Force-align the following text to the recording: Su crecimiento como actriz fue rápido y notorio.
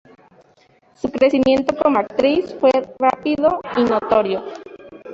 Su 0.95 1.11
crecimiento 1.11 1.75
como 1.77 1.99
actriz 1.99 2.55
fue 2.59 2.71
rápido 2.97 3.61
y 3.77 3.83
notorio. 3.83 4.43